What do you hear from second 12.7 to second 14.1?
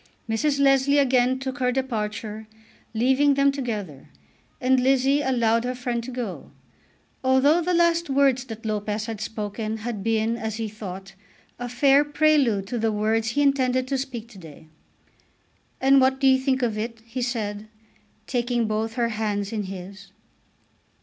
the words he intended to